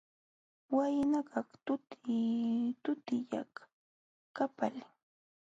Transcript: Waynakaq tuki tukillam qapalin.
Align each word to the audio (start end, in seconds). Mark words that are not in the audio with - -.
Waynakaq 0.75 1.49
tuki 1.65 2.19
tukillam 2.83 3.49
qapalin. 4.35 4.89